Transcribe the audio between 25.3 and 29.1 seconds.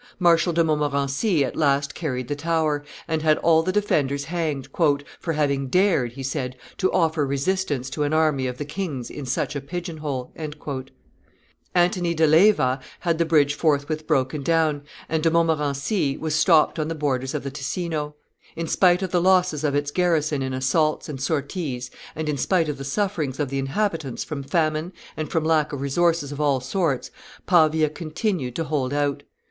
lack of resources of all sorts, Pavia continued to hold